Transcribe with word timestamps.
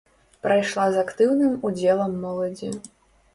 Прайшла 0.45 0.85
з 0.95 1.03
актыўным 1.05 1.53
удзелам 1.69 2.17
моладзі. 2.25 2.73